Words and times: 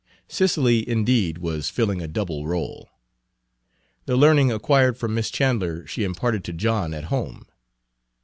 Cicely, 0.27 0.89
indeed, 0.89 1.37
was 1.37 1.69
filling 1.69 2.01
a 2.01 2.07
double 2.07 2.45
rôle. 2.45 2.85
Page 2.85 4.07
155 4.07 4.07
The 4.07 4.15
learning 4.17 4.51
acquired 4.51 4.97
from 4.97 5.13
Miss 5.13 5.29
Chandler 5.29 5.85
she 5.85 6.03
imparted 6.03 6.43
to 6.45 6.53
John 6.53 6.95
at 6.95 7.03
home. 7.13 7.45